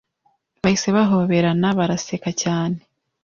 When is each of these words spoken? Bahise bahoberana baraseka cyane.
Bahise 0.61 0.87
bahoberana 0.95 1.67
baraseka 1.79 2.29
cyane. 2.41 2.77